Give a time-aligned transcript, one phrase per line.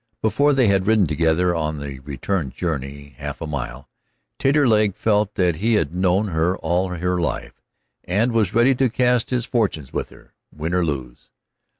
[0.23, 3.87] Before they had ridden together on the return journey half a mile,
[4.39, 7.61] Taterleg felt that he had known her all her life,
[8.05, 11.29] and was ready to cast his fortunes with her, win or lose.